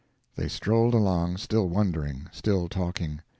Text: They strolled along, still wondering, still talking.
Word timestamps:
They 0.35 0.47
strolled 0.47 0.95
along, 0.95 1.37
still 1.37 1.69
wondering, 1.69 2.27
still 2.33 2.67
talking. 2.67 3.21